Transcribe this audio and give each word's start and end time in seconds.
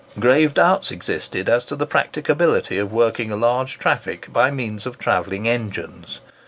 Grave 0.17 0.55
doubts 0.55 0.89
existed 0.89 1.47
as 1.47 1.63
to 1.63 1.75
the 1.75 1.85
practicability 1.85 2.79
of 2.79 2.91
working 2.91 3.31
a 3.31 3.35
large 3.35 3.77
traffic 3.77 4.33
by 4.33 4.49
means 4.49 4.87
of 4.87 4.97
travelling 4.97 5.47
engines. 5.47 6.21